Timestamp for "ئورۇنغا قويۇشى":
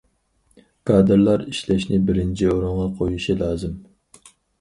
2.55-3.37